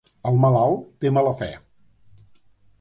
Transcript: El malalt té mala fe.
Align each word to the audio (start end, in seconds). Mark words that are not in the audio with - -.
El 0.29 0.39
malalt 0.45 0.87
té 1.05 1.13
mala 1.19 1.35
fe. 1.45 1.53